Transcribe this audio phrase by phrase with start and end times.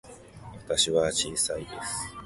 [0.65, 2.15] 私は小さいです。